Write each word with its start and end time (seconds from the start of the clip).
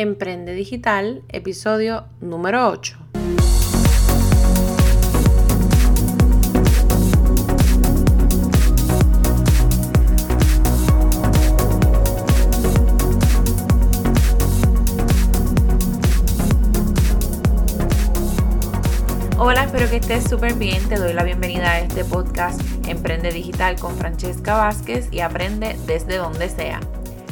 Emprende 0.00 0.52
Digital, 0.52 1.24
episodio 1.28 2.04
número 2.20 2.68
8. 2.68 2.96
Hola, 19.36 19.64
espero 19.64 19.90
que 19.90 19.96
estés 19.96 20.22
súper 20.30 20.54
bien. 20.54 20.80
Te 20.88 20.94
doy 20.94 21.12
la 21.12 21.24
bienvenida 21.24 21.72
a 21.72 21.80
este 21.80 22.04
podcast 22.04 22.60
Emprende 22.86 23.32
Digital 23.32 23.80
con 23.80 23.96
Francesca 23.96 24.58
Vázquez 24.58 25.08
y 25.10 25.18
aprende 25.18 25.76
desde 25.88 26.18
donde 26.18 26.48
sea 26.48 26.78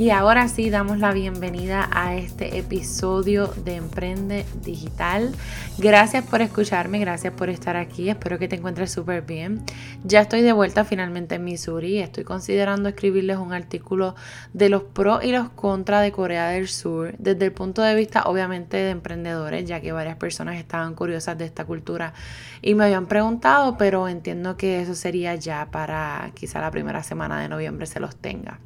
Y 0.00 0.08
ahora 0.08 0.48
sí 0.48 0.70
damos 0.70 0.98
la 0.98 1.12
bienvenida 1.12 1.86
a 1.92 2.16
este 2.16 2.56
episodio 2.56 3.48
de 3.48 3.76
Emprende 3.76 4.46
Digital. 4.64 5.30
Gracias 5.76 6.24
por 6.24 6.40
escucharme, 6.40 6.98
gracias 7.00 7.34
por 7.34 7.50
estar 7.50 7.76
aquí. 7.76 8.08
Espero 8.08 8.38
que 8.38 8.48
te 8.48 8.56
encuentres 8.56 8.90
súper 8.90 9.20
bien. 9.20 9.62
Ya 10.02 10.22
estoy 10.22 10.40
de 10.40 10.54
vuelta 10.54 10.86
finalmente 10.86 11.34
en 11.34 11.44
Missouri. 11.44 11.98
Estoy 11.98 12.24
considerando 12.24 12.88
escribirles 12.88 13.36
un 13.36 13.52
artículo 13.52 14.14
de 14.54 14.70
los 14.70 14.84
pros 14.84 15.22
y 15.22 15.32
los 15.32 15.50
contras 15.50 16.02
de 16.02 16.12
Corea 16.12 16.48
del 16.48 16.68
Sur 16.68 17.14
desde 17.18 17.44
el 17.44 17.52
punto 17.52 17.82
de 17.82 17.94
vista 17.94 18.22
obviamente 18.22 18.78
de 18.78 18.88
emprendedores, 18.88 19.66
ya 19.66 19.82
que 19.82 19.92
varias 19.92 20.16
personas 20.16 20.56
estaban 20.56 20.94
curiosas 20.94 21.36
de 21.36 21.44
esta 21.44 21.66
cultura 21.66 22.14
y 22.62 22.74
me 22.74 22.84
habían 22.84 23.04
preguntado, 23.04 23.76
pero 23.76 24.08
entiendo 24.08 24.56
que 24.56 24.80
eso 24.80 24.94
sería 24.94 25.34
ya 25.34 25.70
para 25.70 26.30
quizá 26.32 26.58
la 26.58 26.70
primera 26.70 27.02
semana 27.02 27.38
de 27.38 27.50
noviembre 27.50 27.84
se 27.84 28.00
los 28.00 28.16
tenga. 28.16 28.60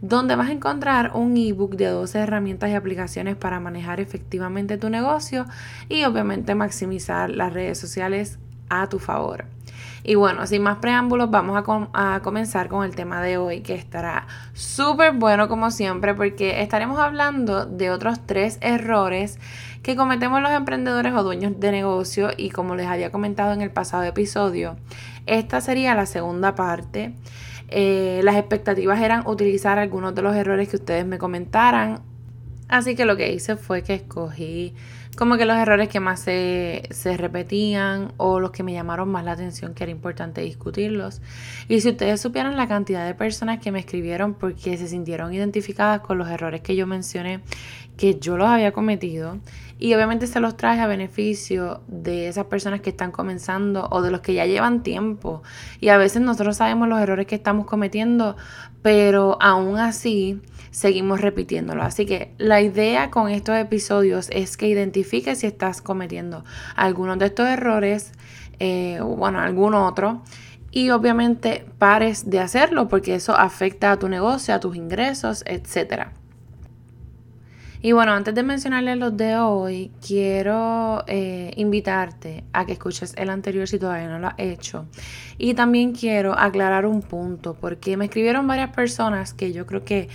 donde 0.00 0.36
vas 0.36 0.48
a 0.48 0.52
encontrar 0.52 1.12
un 1.14 1.36
ebook 1.36 1.76
de 1.76 1.86
12 1.86 2.20
herramientas 2.20 2.70
y 2.70 2.74
aplicaciones 2.74 3.36
para 3.36 3.60
manejar 3.60 4.00
efectivamente 4.00 4.78
tu 4.78 4.90
negocio 4.90 5.46
y 5.88 6.04
obviamente 6.04 6.54
maximizar 6.54 7.30
las 7.30 7.52
redes 7.52 7.78
sociales 7.78 8.38
a 8.68 8.88
tu 8.88 8.98
favor. 8.98 9.46
Y 10.08 10.14
bueno, 10.14 10.46
sin 10.46 10.62
más 10.62 10.78
preámbulos, 10.78 11.30
vamos 11.30 11.62
a, 11.92 12.20
comenzar 12.22 12.68
con 12.68 12.82
el 12.82 12.96
tema 12.96 13.20
de 13.20 13.36
hoy, 13.36 13.60
que 13.60 13.74
estará 13.74 14.26
súper 14.54 15.12
bueno 15.12 15.48
como 15.48 15.70
siempre, 15.70 16.14
porque 16.14 16.62
estaremos 16.62 16.98
hablando 16.98 17.66
de 17.66 17.90
otros 17.90 18.18
tres 18.24 18.56
errores 18.62 19.38
que 19.82 19.96
cometemos 19.96 20.40
los 20.40 20.50
emprendedores 20.50 21.12
o 21.12 21.22
dueños 21.22 21.60
de 21.60 21.72
negocio 21.72 22.30
y 22.34 22.48
como 22.48 22.74
les 22.74 22.86
había 22.86 23.12
comentado 23.12 23.52
en 23.52 23.60
el 23.60 23.70
pasado 23.70 24.04
episodio, 24.04 24.76
esta 25.26 25.60
sería 25.60 25.94
la 25.94 26.06
segunda 26.06 26.54
parte. 26.54 27.12
Eh, 27.68 28.22
las 28.24 28.36
expectativas 28.36 29.02
eran 29.02 29.26
utilizar 29.26 29.78
algunos 29.78 30.14
de 30.14 30.22
los 30.22 30.34
errores 30.34 30.70
que 30.70 30.76
ustedes 30.76 31.04
me 31.04 31.18
comentaran, 31.18 32.00
así 32.68 32.94
que 32.94 33.04
lo 33.04 33.16
que 33.16 33.32
hice 33.32 33.56
fue 33.56 33.82
que 33.82 33.94
escogí 33.94 34.74
como 35.18 35.36
que 35.36 35.46
los 35.46 35.56
errores 35.56 35.88
que 35.88 35.98
más 35.98 36.20
se, 36.20 36.84
repetían 37.16 38.12
o 38.18 38.38
los 38.38 38.52
que 38.52 38.62
me 38.62 38.72
llamaron 38.72 39.08
más 39.08 39.24
la 39.24 39.32
atención 39.32 39.74
que 39.74 39.82
era 39.82 39.90
importante 39.90 40.42
discutirlos. 40.42 41.20
Y 41.68 41.80
si 41.80 41.88
ustedes 41.88 42.20
supieran 42.20 42.56
la 42.56 42.68
cantidad 42.68 43.04
de 43.04 43.14
personas 43.14 43.58
que 43.58 43.72
me 43.72 43.80
escribieron 43.80 44.34
porque 44.34 44.78
se 44.78 44.86
sintieron 44.86 45.34
identificadas 45.34 46.02
con 46.02 46.18
los 46.18 46.28
errores 46.28 46.60
que 46.60 46.76
yo 46.76 46.86
mencioné, 46.86 47.40
que 47.96 48.20
yo 48.20 48.36
los 48.36 48.46
había 48.46 48.70
cometido, 48.70 49.40
y 49.80 49.92
obviamente 49.94 50.28
se 50.28 50.38
los 50.38 50.56
traje 50.56 50.82
a 50.82 50.86
beneficio 50.86 51.82
de 51.88 52.28
esas 52.28 52.44
personas 52.44 52.80
que 52.80 52.90
están 52.90 53.10
comenzando 53.10 53.88
o 53.90 54.02
de 54.02 54.12
los 54.12 54.20
que 54.20 54.34
ya 54.34 54.46
llevan 54.46 54.84
tiempo. 54.84 55.42
Y 55.80 55.88
a 55.88 55.98
veces 55.98 56.22
nosotros 56.22 56.58
sabemos 56.58 56.88
los 56.88 57.00
errores 57.00 57.26
que 57.26 57.34
estamos 57.34 57.66
cometiendo, 57.66 58.36
pero 58.82 59.36
aún 59.40 59.78
así 59.78 60.40
seguimos 60.70 61.20
repitiéndolo. 61.20 61.82
Así 61.82 62.06
que 62.06 62.32
la 62.38 62.60
idea 62.60 63.10
con 63.10 63.28
estos 63.30 63.56
episodios 63.56 64.28
es 64.30 64.56
que 64.56 64.68
identifiques 64.68 65.38
si 65.38 65.46
estás 65.46 65.82
cometiendo 65.82 66.44
algunos 66.76 67.18
de 67.18 67.26
estos 67.26 67.48
errores 67.48 68.12
eh, 68.58 69.00
bueno, 69.02 69.40
algún 69.40 69.74
otro. 69.74 70.22
Y 70.70 70.90
obviamente 70.90 71.64
pares 71.78 72.28
de 72.28 72.40
hacerlo 72.40 72.88
porque 72.88 73.14
eso 73.14 73.36
afecta 73.36 73.92
a 73.92 73.98
tu 73.98 74.08
negocio, 74.08 74.54
a 74.54 74.60
tus 74.60 74.76
ingresos, 74.76 75.42
etc. 75.46 76.08
Y 77.80 77.92
bueno, 77.92 78.12
antes 78.12 78.34
de 78.34 78.42
mencionarles 78.42 78.98
los 78.98 79.16
de 79.16 79.36
hoy, 79.36 79.92
quiero 80.06 81.04
eh, 81.06 81.52
invitarte 81.56 82.44
a 82.52 82.66
que 82.66 82.72
escuches 82.72 83.14
el 83.16 83.30
anterior 83.30 83.68
si 83.68 83.78
todavía 83.78 84.08
no 84.08 84.18
lo 84.18 84.26
has 84.28 84.34
hecho. 84.36 84.86
Y 85.38 85.54
también 85.54 85.92
quiero 85.92 86.36
aclarar 86.36 86.86
un 86.86 87.02
punto, 87.02 87.54
porque 87.54 87.96
me 87.96 88.06
escribieron 88.06 88.46
varias 88.46 88.70
personas 88.70 89.32
que 89.32 89.52
yo 89.52 89.64
creo 89.64 89.84
que 89.84 90.08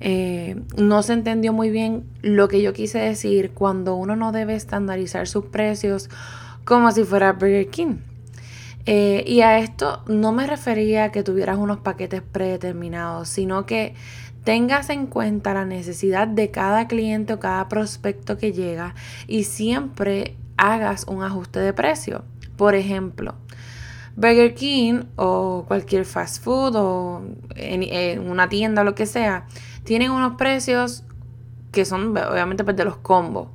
eh, 0.00 0.56
no 0.76 1.02
se 1.02 1.12
entendió 1.12 1.52
muy 1.52 1.70
bien 1.70 2.04
lo 2.22 2.48
que 2.48 2.62
yo 2.62 2.72
quise 2.72 2.98
decir 2.98 3.52
cuando 3.52 3.94
uno 3.94 4.16
no 4.16 4.32
debe 4.32 4.54
estandarizar 4.54 5.28
sus 5.28 5.46
precios 5.46 6.08
como 6.64 6.90
si 6.90 7.04
fuera 7.04 7.32
Burger 7.32 7.68
King. 7.68 7.96
Eh, 8.86 9.24
y 9.26 9.42
a 9.42 9.58
esto 9.58 10.02
no 10.06 10.32
me 10.32 10.46
refería 10.46 11.04
a 11.04 11.12
que 11.12 11.22
tuvieras 11.22 11.58
unos 11.58 11.78
paquetes 11.80 12.22
predeterminados, 12.22 13.28
sino 13.28 13.66
que 13.66 13.94
tengas 14.44 14.88
en 14.88 15.06
cuenta 15.06 15.52
la 15.52 15.66
necesidad 15.66 16.26
de 16.26 16.50
cada 16.50 16.88
cliente 16.88 17.34
o 17.34 17.40
cada 17.40 17.68
prospecto 17.68 18.38
que 18.38 18.52
llega 18.52 18.94
y 19.26 19.44
siempre 19.44 20.36
hagas 20.56 21.04
un 21.06 21.22
ajuste 21.22 21.60
de 21.60 21.74
precio. 21.74 22.24
Por 22.56 22.74
ejemplo, 22.74 23.34
Burger 24.16 24.54
King 24.54 25.04
o 25.16 25.64
cualquier 25.66 26.04
fast 26.04 26.42
food 26.42 26.74
o 26.76 27.22
en, 27.56 28.28
una 28.28 28.48
tienda 28.48 28.82
o 28.82 28.84
lo 28.84 28.94
que 28.94 29.06
sea, 29.06 29.46
tienen 29.84 30.10
unos 30.10 30.36
precios 30.36 31.04
que 31.72 31.84
son 31.84 32.16
obviamente 32.16 32.64
pues, 32.64 32.76
de 32.76 32.84
los 32.84 32.96
combos. 32.96 33.48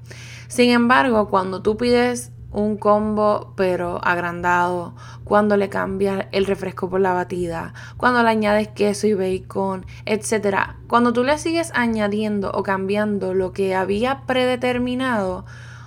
Sin 0.47 0.69
embargo, 0.69 1.27
cuando 1.29 1.61
tú 1.61 1.77
pides 1.77 2.31
un 2.51 2.77
combo 2.77 3.53
pero 3.57 3.99
agrandado, 4.05 4.95
cuando 5.25 5.57
le 5.57 5.67
cambias 5.67 6.27
el 6.31 6.45
refresco 6.45 6.89
por 6.89 7.01
la 7.01 7.11
batida, 7.11 7.73
cuando 7.97 8.23
le 8.23 8.29
añades 8.29 8.69
queso 8.69 9.07
y 9.07 9.13
bacon, 9.13 9.85
etc. 10.05 10.57
Cuando 10.87 11.11
tú 11.11 11.23
le 11.23 11.37
sigues 11.37 11.71
añadiendo 11.75 12.51
o 12.53 12.63
cambiando 12.63 13.33
lo 13.33 13.51
que 13.51 13.75
había 13.75 14.21
predeterminado, 14.25 15.45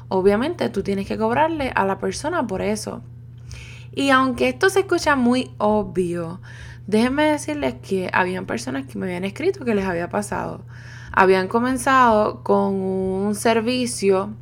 obviamente 0.08 0.68
tú 0.68 0.82
tienes 0.82 1.08
que 1.08 1.16
cobrarle 1.16 1.72
a 1.74 1.86
la 1.86 1.98
persona 1.98 2.46
por 2.46 2.60
eso. 2.60 3.00
Y 3.92 4.10
aunque 4.10 4.50
esto 4.50 4.68
se 4.68 4.80
escucha 4.80 5.16
muy 5.16 5.50
obvio, 5.56 6.40
déjenme 6.88 7.24
decirles 7.24 7.74
que 7.74 8.10
habían 8.12 8.46
personas 8.46 8.86
que 8.86 8.98
me 8.98 9.06
habían 9.06 9.24
escrito 9.24 9.64
que 9.64 9.76
les 9.76 9.84
había 9.84 10.08
pasado. 10.08 10.64
Habían 11.12 11.46
comenzado 11.46 12.42
con 12.42 12.74
un 12.74 13.34
servicio 13.34 14.34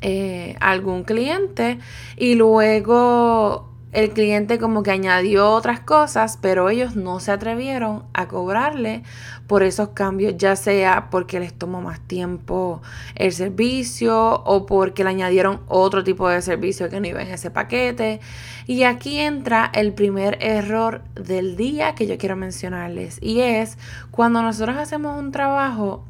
eh, 0.00 0.56
algún 0.60 1.04
cliente 1.04 1.78
y 2.16 2.34
luego 2.34 3.67
el 3.92 4.10
cliente 4.10 4.58
como 4.58 4.82
que 4.82 4.90
añadió 4.90 5.50
otras 5.50 5.80
cosas, 5.80 6.38
pero 6.40 6.68
ellos 6.68 6.94
no 6.94 7.20
se 7.20 7.32
atrevieron 7.32 8.04
a 8.12 8.28
cobrarle 8.28 9.02
por 9.46 9.62
esos 9.62 9.90
cambios, 9.90 10.36
ya 10.36 10.56
sea 10.56 11.08
porque 11.10 11.40
les 11.40 11.54
tomó 11.54 11.80
más 11.80 12.00
tiempo 12.00 12.82
el 13.14 13.32
servicio 13.32 14.42
o 14.44 14.66
porque 14.66 15.04
le 15.04 15.10
añadieron 15.10 15.60
otro 15.68 16.04
tipo 16.04 16.28
de 16.28 16.42
servicio 16.42 16.90
que 16.90 17.00
no 17.00 17.06
iba 17.06 17.22
en 17.22 17.28
ese 17.28 17.50
paquete. 17.50 18.20
Y 18.66 18.82
aquí 18.82 19.18
entra 19.18 19.70
el 19.72 19.94
primer 19.94 20.36
error 20.42 21.02
del 21.14 21.56
día 21.56 21.94
que 21.94 22.06
yo 22.06 22.18
quiero 22.18 22.36
mencionarles 22.36 23.18
y 23.22 23.40
es 23.40 23.78
cuando 24.10 24.42
nosotros 24.42 24.76
hacemos 24.76 25.18
un 25.18 25.32
trabajo 25.32 26.04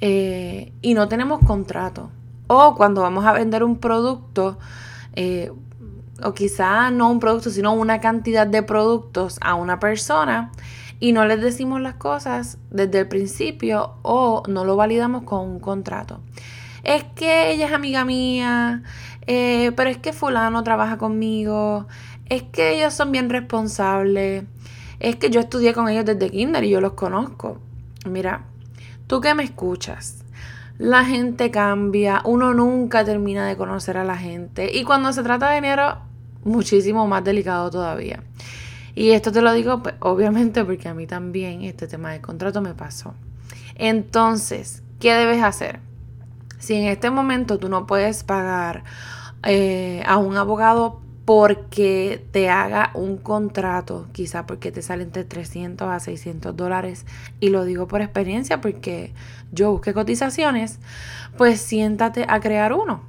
eh, 0.00 0.72
y 0.80 0.94
no 0.94 1.08
tenemos 1.08 1.40
contrato 1.40 2.10
o 2.46 2.74
cuando 2.74 3.02
vamos 3.02 3.24
a 3.26 3.32
vender 3.32 3.62
un 3.62 3.76
producto. 3.76 4.58
Eh, 5.16 5.52
o 6.22 6.32
quizá 6.32 6.90
no 6.90 7.10
un 7.10 7.20
producto, 7.20 7.50
sino 7.50 7.72
una 7.72 8.00
cantidad 8.00 8.46
de 8.46 8.62
productos 8.62 9.38
a 9.40 9.54
una 9.54 9.78
persona 9.80 10.52
y 11.00 11.12
no 11.12 11.26
les 11.26 11.40
decimos 11.40 11.80
las 11.80 11.94
cosas 11.94 12.58
desde 12.70 13.00
el 13.00 13.08
principio 13.08 13.94
o 14.02 14.42
no 14.48 14.64
lo 14.64 14.76
validamos 14.76 15.24
con 15.24 15.40
un 15.40 15.60
contrato. 15.60 16.20
Es 16.82 17.04
que 17.04 17.50
ella 17.50 17.66
es 17.66 17.72
amiga 17.72 18.04
mía, 18.04 18.82
eh, 19.26 19.72
pero 19.76 19.90
es 19.90 19.98
que 19.98 20.12
fulano 20.12 20.62
trabaja 20.62 20.98
conmigo, 20.98 21.86
es 22.28 22.42
que 22.42 22.74
ellos 22.76 22.94
son 22.94 23.10
bien 23.10 23.30
responsables, 23.30 24.44
es 25.00 25.16
que 25.16 25.30
yo 25.30 25.40
estudié 25.40 25.74
con 25.74 25.88
ellos 25.88 26.04
desde 26.04 26.30
kinder 26.30 26.64
y 26.64 26.70
yo 26.70 26.80
los 26.80 26.92
conozco. 26.92 27.58
Mira, 28.08 28.44
tú 29.06 29.20
que 29.20 29.34
me 29.34 29.44
escuchas, 29.44 30.23
la 30.78 31.04
gente 31.04 31.50
cambia, 31.50 32.20
uno 32.24 32.52
nunca 32.52 33.04
termina 33.04 33.46
de 33.46 33.56
conocer 33.56 33.96
a 33.96 34.04
la 34.04 34.16
gente 34.16 34.76
y 34.76 34.84
cuando 34.84 35.12
se 35.12 35.22
trata 35.22 35.50
de 35.50 35.56
dinero, 35.56 35.98
muchísimo 36.44 37.06
más 37.06 37.24
delicado 37.24 37.70
todavía. 37.70 38.22
Y 38.94 39.10
esto 39.10 39.32
te 39.32 39.42
lo 39.42 39.52
digo 39.52 39.82
pues, 39.82 39.94
obviamente 40.00 40.64
porque 40.64 40.88
a 40.88 40.94
mí 40.94 41.06
también 41.06 41.62
este 41.62 41.86
tema 41.86 42.12
del 42.12 42.20
contrato 42.20 42.60
me 42.60 42.74
pasó. 42.74 43.14
Entonces, 43.76 44.82
¿qué 45.00 45.14
debes 45.14 45.42
hacer? 45.42 45.80
Si 46.58 46.74
en 46.74 46.86
este 46.86 47.10
momento 47.10 47.58
tú 47.58 47.68
no 47.68 47.86
puedes 47.86 48.24
pagar 48.24 48.84
eh, 49.42 50.02
a 50.06 50.16
un 50.16 50.36
abogado 50.36 51.00
porque 51.24 52.22
te 52.32 52.50
haga 52.50 52.90
un 52.94 53.16
contrato, 53.16 54.06
quizá 54.12 54.46
porque 54.46 54.70
te 54.72 54.82
sale 54.82 55.04
entre 55.04 55.24
300 55.24 55.88
a 55.88 55.98
600 56.00 56.54
dólares, 56.56 57.06
y 57.40 57.48
lo 57.48 57.64
digo 57.64 57.88
por 57.88 58.02
experiencia 58.02 58.60
porque 58.60 59.12
yo 59.52 59.72
busqué 59.72 59.94
cotizaciones, 59.94 60.80
pues 61.38 61.60
siéntate 61.60 62.26
a 62.28 62.40
crear 62.40 62.72
uno, 62.72 63.02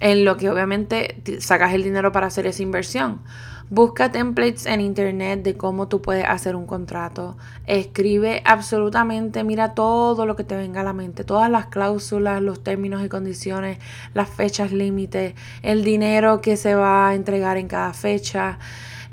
en 0.00 0.24
lo 0.24 0.36
que 0.36 0.50
obviamente 0.50 1.22
sacas 1.40 1.72
el 1.74 1.82
dinero 1.82 2.12
para 2.12 2.26
hacer 2.26 2.46
esa 2.46 2.62
inversión. 2.62 3.20
Busca 3.68 4.12
templates 4.12 4.66
en 4.66 4.80
internet 4.80 5.42
de 5.42 5.56
cómo 5.56 5.88
tú 5.88 6.00
puedes 6.00 6.24
hacer 6.24 6.54
un 6.54 6.66
contrato. 6.66 7.36
Escribe 7.66 8.40
absolutamente, 8.44 9.42
mira 9.42 9.74
todo 9.74 10.24
lo 10.24 10.36
que 10.36 10.44
te 10.44 10.56
venga 10.56 10.82
a 10.82 10.84
la 10.84 10.92
mente, 10.92 11.24
todas 11.24 11.50
las 11.50 11.66
cláusulas, 11.66 12.40
los 12.40 12.62
términos 12.62 13.04
y 13.04 13.08
condiciones, 13.08 13.78
las 14.14 14.28
fechas 14.28 14.70
límites, 14.70 15.34
el 15.62 15.82
dinero 15.82 16.40
que 16.40 16.56
se 16.56 16.76
va 16.76 17.08
a 17.08 17.14
entregar 17.16 17.56
en 17.56 17.66
cada 17.66 17.92
fecha. 17.92 18.58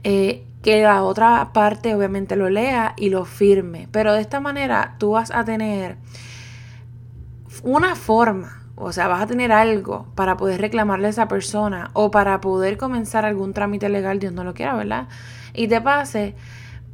Eh, 0.03 0.45
que 0.61 0.81
la 0.81 1.03
otra 1.03 1.51
parte 1.51 1.93
obviamente 1.93 2.35
lo 2.35 2.49
lea 2.49 2.93
y 2.95 3.09
lo 3.09 3.25
firme. 3.25 3.89
Pero 3.91 4.13
de 4.13 4.21
esta 4.21 4.39
manera 4.39 4.95
tú 4.97 5.11
vas 5.11 5.29
a 5.31 5.43
tener 5.43 5.97
una 7.63 7.95
forma 7.95 8.62
o 8.75 8.91
sea, 8.91 9.07
vas 9.07 9.21
a 9.21 9.27
tener 9.27 9.51
algo 9.51 10.07
para 10.15 10.37
poder 10.37 10.61
reclamarle 10.61 11.07
a 11.07 11.09
esa 11.11 11.27
persona 11.27 11.91
o 11.93 12.11
para 12.11 12.41
poder 12.41 12.77
comenzar 12.77 13.25
algún 13.25 13.53
trámite 13.53 13.89
legal, 13.89 14.19
Dios 14.19 14.33
no 14.33 14.43
lo 14.43 14.53
quiera, 14.53 14.75
¿verdad? 14.75 15.07
Y 15.53 15.67
te 15.67 15.79
pase 15.81 16.35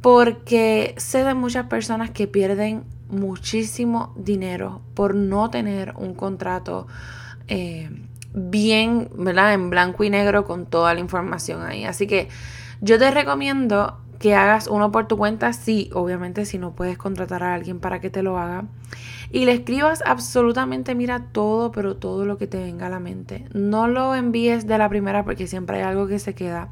porque 0.00 0.94
sé 0.98 1.24
de 1.24 1.34
muchas 1.34 1.66
personas 1.66 2.10
que 2.10 2.26
pierden 2.26 2.84
muchísimo 3.08 4.12
dinero 4.16 4.80
por 4.94 5.14
no 5.14 5.50
tener 5.50 5.94
un 5.96 6.14
contrato 6.14 6.86
eh, 7.48 7.90
bien, 8.32 9.08
¿verdad? 9.14 9.54
En 9.54 9.70
blanco 9.70 10.04
y 10.04 10.10
negro 10.10 10.44
con 10.44 10.66
toda 10.66 10.94
la 10.94 11.00
información 11.00 11.62
ahí. 11.62 11.84
Así 11.84 12.06
que 12.06 12.28
yo 12.80 12.98
te 12.98 13.10
recomiendo 13.10 13.98
que 14.20 14.34
hagas 14.34 14.66
uno 14.66 14.92
por 14.92 15.08
tu 15.08 15.16
cuenta, 15.16 15.54
sí, 15.54 15.90
obviamente 15.94 16.44
si 16.44 16.58
no 16.58 16.72
puedes 16.72 16.98
contratar 16.98 17.42
a 17.42 17.54
alguien 17.54 17.80
para 17.80 18.00
que 18.00 18.10
te 18.10 18.22
lo 18.22 18.38
haga. 18.38 18.66
Y 19.32 19.46
le 19.46 19.52
escribas 19.52 20.02
absolutamente, 20.04 20.94
mira 20.94 21.24
todo, 21.32 21.72
pero 21.72 21.96
todo 21.96 22.26
lo 22.26 22.36
que 22.36 22.46
te 22.46 22.58
venga 22.58 22.88
a 22.88 22.90
la 22.90 23.00
mente. 23.00 23.46
No 23.54 23.88
lo 23.88 24.14
envíes 24.14 24.66
de 24.66 24.76
la 24.76 24.90
primera 24.90 25.24
porque 25.24 25.46
siempre 25.46 25.78
hay 25.78 25.84
algo 25.84 26.06
que 26.06 26.18
se 26.18 26.34
queda. 26.34 26.68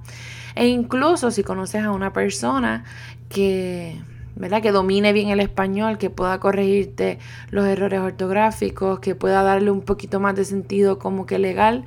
E 0.56 0.66
incluso 0.66 1.30
si 1.30 1.42
conoces 1.42 1.84
a 1.84 1.90
una 1.90 2.12
persona 2.12 2.84
que, 3.30 3.96
¿verdad? 4.36 4.60
que 4.60 4.70
domine 4.70 5.14
bien 5.14 5.30
el 5.30 5.40
español, 5.40 5.96
que 5.96 6.10
pueda 6.10 6.38
corregirte 6.40 7.18
los 7.50 7.66
errores 7.66 8.00
ortográficos, 8.00 9.00
que 9.00 9.14
pueda 9.14 9.42
darle 9.42 9.70
un 9.70 9.80
poquito 9.80 10.20
más 10.20 10.36
de 10.36 10.44
sentido 10.44 10.98
como 10.98 11.24
que 11.24 11.38
legal, 11.38 11.86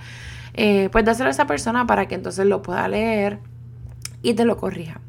eh, 0.55 0.89
pues 0.91 1.05
dáselo 1.05 1.27
a 1.27 1.31
esa 1.31 1.45
persona 1.45 1.85
para 1.85 2.07
que 2.07 2.15
entonces 2.15 2.47
lo 2.47 2.63
pueda 2.63 2.87
leer 2.87 3.37
y 4.23 4.33
te 4.33 4.43
lo 4.43 4.57
corrija. 4.57 5.01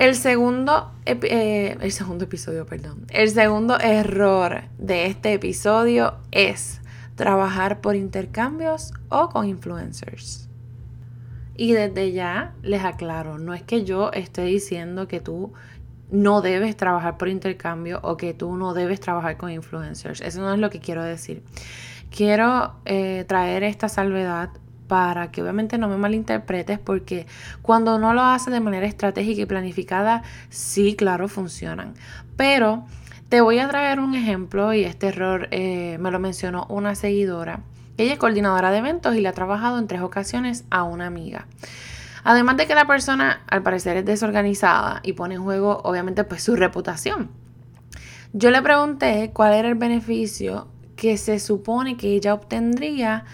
El 0.00 0.14
segundo, 0.14 0.92
eh, 1.04 1.76
el 1.78 1.92
segundo 1.92 2.24
episodio, 2.24 2.64
perdón. 2.64 3.04
El 3.10 3.28
segundo 3.28 3.78
error 3.78 4.62
de 4.78 5.04
este 5.04 5.34
episodio 5.34 6.14
es 6.30 6.80
trabajar 7.16 7.82
por 7.82 7.96
intercambios 7.96 8.94
o 9.10 9.28
con 9.28 9.46
influencers. 9.46 10.48
Y 11.54 11.74
desde 11.74 12.12
ya 12.12 12.54
les 12.62 12.82
aclaro, 12.82 13.36
no 13.36 13.52
es 13.52 13.62
que 13.62 13.84
yo 13.84 14.10
esté 14.12 14.44
diciendo 14.44 15.06
que 15.06 15.20
tú 15.20 15.52
no 16.10 16.40
debes 16.40 16.78
trabajar 16.78 17.18
por 17.18 17.28
intercambio 17.28 18.00
o 18.02 18.16
que 18.16 18.32
tú 18.32 18.56
no 18.56 18.72
debes 18.72 19.00
trabajar 19.00 19.36
con 19.36 19.50
influencers. 19.50 20.22
Eso 20.22 20.40
no 20.40 20.54
es 20.54 20.58
lo 20.58 20.70
que 20.70 20.80
quiero 20.80 21.04
decir. 21.04 21.42
Quiero 22.08 22.72
eh, 22.86 23.26
traer 23.28 23.64
esta 23.64 23.90
salvedad 23.90 24.48
para 24.90 25.30
que 25.30 25.40
obviamente 25.40 25.78
no 25.78 25.86
me 25.86 25.96
malinterpretes, 25.96 26.80
porque 26.80 27.28
cuando 27.62 27.94
uno 27.94 28.12
lo 28.12 28.22
hace 28.22 28.50
de 28.50 28.58
manera 28.58 28.88
estratégica 28.88 29.42
y 29.42 29.46
planificada, 29.46 30.24
sí, 30.48 30.96
claro, 30.96 31.28
funcionan. 31.28 31.94
Pero 32.36 32.84
te 33.28 33.40
voy 33.40 33.60
a 33.60 33.68
traer 33.68 34.00
un 34.00 34.16
ejemplo 34.16 34.74
y 34.74 34.82
este 34.82 35.06
error 35.06 35.46
eh, 35.52 35.96
me 36.00 36.10
lo 36.10 36.18
mencionó 36.18 36.66
una 36.68 36.96
seguidora. 36.96 37.60
Ella 37.98 38.14
es 38.14 38.18
coordinadora 38.18 38.72
de 38.72 38.78
eventos 38.78 39.14
y 39.14 39.20
le 39.20 39.28
ha 39.28 39.32
trabajado 39.32 39.78
en 39.78 39.86
tres 39.86 40.00
ocasiones 40.00 40.64
a 40.70 40.82
una 40.82 41.06
amiga. 41.06 41.46
Además 42.24 42.56
de 42.56 42.66
que 42.66 42.74
la 42.74 42.88
persona 42.88 43.42
al 43.46 43.62
parecer 43.62 43.96
es 43.96 44.04
desorganizada 44.04 45.02
y 45.04 45.12
pone 45.12 45.36
en 45.36 45.44
juego 45.44 45.82
obviamente 45.84 46.24
pues 46.24 46.42
su 46.42 46.56
reputación. 46.56 47.30
Yo 48.32 48.50
le 48.50 48.60
pregunté 48.60 49.30
cuál 49.32 49.52
era 49.52 49.68
el 49.68 49.76
beneficio 49.76 50.66
que 50.96 51.16
se 51.16 51.38
supone 51.38 51.96
que 51.96 52.08
ella 52.08 52.34
obtendría 52.34 53.24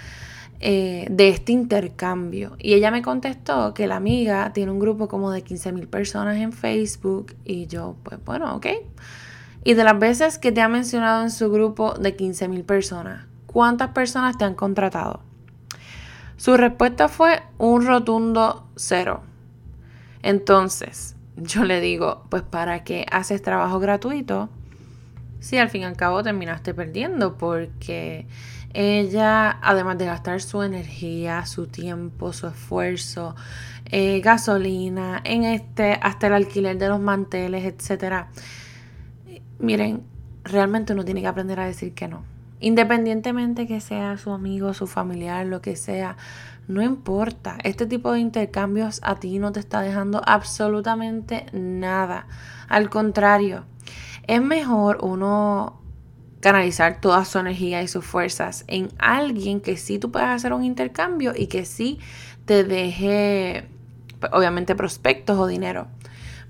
eh, 0.60 1.06
de 1.10 1.28
este 1.28 1.52
intercambio. 1.52 2.56
Y 2.58 2.74
ella 2.74 2.90
me 2.90 3.02
contestó 3.02 3.74
que 3.74 3.86
la 3.86 3.96
amiga 3.96 4.52
tiene 4.52 4.72
un 4.72 4.78
grupo 4.78 5.08
como 5.08 5.30
de 5.30 5.42
15 5.42 5.72
mil 5.72 5.88
personas 5.88 6.36
en 6.38 6.52
Facebook 6.52 7.34
y 7.44 7.66
yo, 7.66 7.96
pues 8.02 8.18
bueno, 8.24 8.56
ok. 8.56 8.66
Y 9.64 9.74
de 9.74 9.84
las 9.84 9.98
veces 9.98 10.38
que 10.38 10.52
te 10.52 10.60
ha 10.60 10.68
mencionado 10.68 11.22
en 11.22 11.30
su 11.30 11.50
grupo 11.50 11.94
de 11.94 12.16
15 12.16 12.48
mil 12.48 12.64
personas, 12.64 13.26
¿cuántas 13.46 13.90
personas 13.90 14.38
te 14.38 14.44
han 14.44 14.54
contratado? 14.54 15.20
Su 16.36 16.56
respuesta 16.56 17.08
fue 17.08 17.42
un 17.58 17.86
rotundo 17.86 18.66
cero. 18.76 19.22
Entonces, 20.22 21.16
yo 21.36 21.64
le 21.64 21.80
digo, 21.80 22.24
pues 22.30 22.42
para 22.42 22.84
qué 22.84 23.06
haces 23.10 23.42
trabajo 23.42 23.78
gratuito 23.78 24.48
si 25.40 25.58
al 25.58 25.70
fin 25.70 25.82
y 25.82 25.84
al 25.84 25.96
cabo 25.96 26.22
terminaste 26.22 26.74
perdiendo 26.74 27.36
porque 27.36 28.26
ella, 28.76 29.58
además 29.62 29.96
de 29.96 30.04
gastar 30.04 30.42
su 30.42 30.62
energía, 30.62 31.46
su 31.46 31.66
tiempo, 31.66 32.34
su 32.34 32.46
esfuerzo, 32.46 33.34
eh, 33.86 34.20
gasolina, 34.20 35.22
en 35.24 35.44
este, 35.44 35.98
hasta 36.02 36.26
el 36.26 36.34
alquiler 36.34 36.76
de 36.76 36.88
los 36.88 37.00
manteles, 37.00 37.64
etcétera. 37.64 38.28
Miren, 39.58 40.02
realmente 40.44 40.92
uno 40.92 41.06
tiene 41.06 41.22
que 41.22 41.26
aprender 41.26 41.58
a 41.58 41.64
decir 41.64 41.94
que 41.94 42.06
no. 42.06 42.24
Independientemente 42.60 43.66
que 43.66 43.80
sea 43.80 44.18
su 44.18 44.30
amigo, 44.30 44.74
su 44.74 44.86
familiar, 44.86 45.46
lo 45.46 45.62
que 45.62 45.74
sea, 45.74 46.18
no 46.68 46.82
importa. 46.82 47.56
Este 47.64 47.86
tipo 47.86 48.12
de 48.12 48.20
intercambios 48.20 49.00
a 49.02 49.14
ti 49.14 49.38
no 49.38 49.52
te 49.52 49.60
está 49.60 49.80
dejando 49.80 50.20
absolutamente 50.26 51.46
nada. 51.52 52.26
Al 52.68 52.90
contrario, 52.90 53.64
es 54.26 54.42
mejor 54.42 54.98
uno 55.00 55.80
canalizar 56.46 57.00
toda 57.00 57.24
su 57.24 57.40
energía 57.40 57.82
y 57.82 57.88
sus 57.88 58.04
fuerzas 58.04 58.64
en 58.68 58.88
alguien 58.98 59.60
que 59.60 59.76
sí 59.76 59.98
tú 59.98 60.12
puedas 60.12 60.28
hacer 60.28 60.52
un 60.52 60.62
intercambio 60.62 61.32
y 61.36 61.48
que 61.48 61.64
sí 61.64 61.98
te 62.44 62.62
deje, 62.62 63.66
obviamente, 64.30 64.76
prospectos 64.76 65.36
o 65.40 65.48
dinero. 65.48 65.88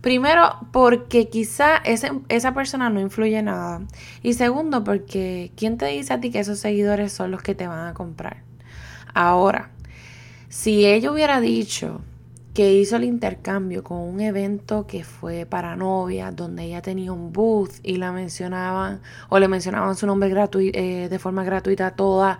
Primero, 0.02 0.58
porque 0.70 1.30
quizá 1.30 1.78
esa 1.78 2.52
persona 2.52 2.90
no 2.90 3.00
influye 3.00 3.40
nada. 3.40 3.86
Y 4.22 4.34
segundo, 4.34 4.84
porque 4.84 5.50
¿quién 5.56 5.78
te 5.78 5.86
dice 5.86 6.12
a 6.12 6.20
ti 6.20 6.30
que 6.30 6.40
esos 6.40 6.58
seguidores 6.58 7.10
son 7.10 7.30
los 7.30 7.40
que 7.40 7.54
te 7.54 7.66
van 7.66 7.88
a 7.88 7.94
comprar? 7.94 8.42
Ahora, 9.14 9.70
si 10.50 10.84
ella 10.84 11.10
hubiera 11.10 11.40
dicho, 11.40 12.02
que 12.56 12.72
hizo 12.72 12.96
el 12.96 13.04
intercambio 13.04 13.84
con 13.84 13.98
un 13.98 14.18
evento 14.18 14.86
que 14.86 15.04
fue 15.04 15.44
para 15.44 15.76
novias, 15.76 16.34
donde 16.34 16.64
ella 16.64 16.80
tenía 16.80 17.12
un 17.12 17.30
booth 17.30 17.72
y 17.82 17.96
la 17.96 18.12
mencionaban 18.12 19.02
o 19.28 19.38
le 19.38 19.46
mencionaban 19.46 19.94
su 19.94 20.06
nombre 20.06 20.32
eh, 20.72 21.08
de 21.10 21.18
forma 21.18 21.44
gratuita 21.44 21.90
toda, 21.90 22.38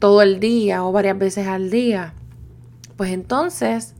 todo 0.00 0.22
el 0.22 0.40
día 0.40 0.82
o 0.84 0.90
varias 0.90 1.16
veces 1.16 1.46
al 1.46 1.70
día. 1.70 2.14
Pues 2.96 3.12
entonces 3.12 3.94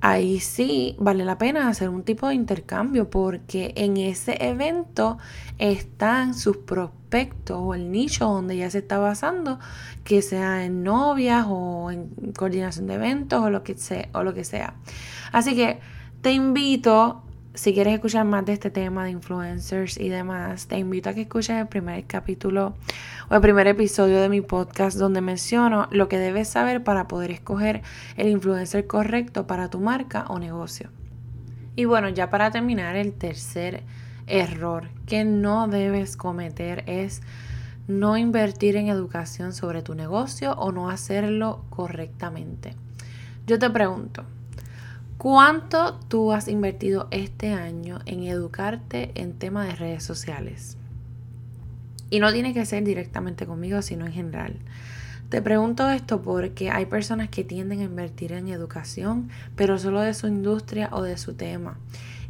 ahí 0.00 0.40
sí 0.40 0.96
vale 0.98 1.24
la 1.24 1.38
pena 1.38 1.68
hacer 1.68 1.88
un 1.88 2.02
tipo 2.02 2.28
de 2.28 2.34
intercambio 2.34 3.10
porque 3.10 3.72
en 3.76 3.96
ese 3.96 4.36
evento 4.46 5.18
están 5.58 6.34
sus 6.34 6.56
prospectos 6.58 7.58
o 7.60 7.74
el 7.74 7.90
nicho 7.90 8.26
donde 8.26 8.56
ya 8.56 8.70
se 8.70 8.78
está 8.78 8.98
basando, 8.98 9.58
que 10.04 10.22
sea 10.22 10.64
en 10.64 10.82
novias 10.82 11.46
o 11.48 11.90
en 11.90 12.32
coordinación 12.32 12.86
de 12.86 12.94
eventos 12.94 13.42
o 13.42 13.50
lo 13.50 13.62
que 13.62 13.76
sea. 13.76 14.08
O 14.12 14.22
lo 14.22 14.32
que 14.32 14.44
sea. 14.44 14.74
Así 15.32 15.54
que 15.54 15.80
te 16.22 16.32
invito 16.32 17.22
si 17.60 17.74
quieres 17.74 17.92
escuchar 17.92 18.24
más 18.24 18.46
de 18.46 18.54
este 18.54 18.70
tema 18.70 19.04
de 19.04 19.10
influencers 19.10 19.98
y 19.98 20.08
demás, 20.08 20.66
te 20.66 20.78
invito 20.78 21.10
a 21.10 21.12
que 21.12 21.20
escuches 21.20 21.60
el 21.60 21.68
primer 21.68 22.06
capítulo 22.06 22.72
o 23.28 23.34
el 23.34 23.42
primer 23.42 23.66
episodio 23.66 24.18
de 24.22 24.30
mi 24.30 24.40
podcast 24.40 24.96
donde 24.96 25.20
menciono 25.20 25.86
lo 25.90 26.08
que 26.08 26.16
debes 26.16 26.48
saber 26.48 26.82
para 26.82 27.06
poder 27.06 27.30
escoger 27.30 27.82
el 28.16 28.28
influencer 28.28 28.86
correcto 28.86 29.46
para 29.46 29.68
tu 29.68 29.78
marca 29.78 30.24
o 30.28 30.38
negocio. 30.38 30.88
Y 31.76 31.84
bueno, 31.84 32.08
ya 32.08 32.30
para 32.30 32.50
terminar, 32.50 32.96
el 32.96 33.12
tercer 33.12 33.82
error 34.26 34.88
que 35.04 35.26
no 35.26 35.68
debes 35.68 36.16
cometer 36.16 36.82
es 36.86 37.20
no 37.86 38.16
invertir 38.16 38.76
en 38.76 38.88
educación 38.88 39.52
sobre 39.52 39.82
tu 39.82 39.94
negocio 39.94 40.52
o 40.52 40.72
no 40.72 40.88
hacerlo 40.88 41.66
correctamente. 41.68 42.74
Yo 43.46 43.58
te 43.58 43.68
pregunto, 43.68 44.24
¿cuánto 45.20 46.00
tú 46.08 46.32
has 46.32 46.48
invertido 46.48 47.06
este 47.10 47.52
año 47.52 47.98
en 48.06 48.22
educarte 48.22 49.10
en 49.16 49.34
temas 49.34 49.66
de 49.66 49.76
redes 49.76 50.02
sociales? 50.02 50.78
Y 52.08 52.20
no 52.20 52.32
tiene 52.32 52.54
que 52.54 52.64
ser 52.64 52.84
directamente 52.84 53.44
conmigo, 53.44 53.82
sino 53.82 54.06
en 54.06 54.12
general. 54.12 54.56
Te 55.28 55.42
pregunto 55.42 55.90
esto 55.90 56.22
porque 56.22 56.70
hay 56.70 56.86
personas 56.86 57.28
que 57.28 57.44
tienden 57.44 57.80
a 57.80 57.84
invertir 57.84 58.32
en 58.32 58.48
educación, 58.48 59.28
pero 59.56 59.76
solo 59.76 60.00
de 60.00 60.14
su 60.14 60.26
industria 60.26 60.88
o 60.90 61.02
de 61.02 61.18
su 61.18 61.34
tema 61.34 61.76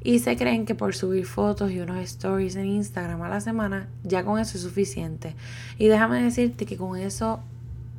y 0.02 0.18
se 0.18 0.36
creen 0.36 0.66
que 0.66 0.74
por 0.74 0.92
subir 0.92 1.26
fotos 1.26 1.70
y 1.70 1.78
unos 1.78 1.98
stories 1.98 2.56
en 2.56 2.66
Instagram 2.66 3.22
a 3.22 3.28
la 3.28 3.40
semana, 3.40 3.86
ya 4.02 4.24
con 4.24 4.40
eso 4.40 4.56
es 4.56 4.64
suficiente. 4.64 5.36
Y 5.78 5.86
déjame 5.86 6.20
decirte 6.24 6.66
que 6.66 6.76
con 6.76 6.98
eso 6.98 7.38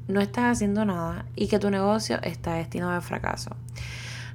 no 0.09 0.19
estás 0.19 0.57
haciendo 0.57 0.83
nada 0.83 1.25
y 1.33 1.47
que 1.47 1.59
tu 1.59 1.69
negocio 1.69 2.19
está 2.23 2.55
destinado 2.55 2.91
al 2.91 3.01
fracaso. 3.01 3.55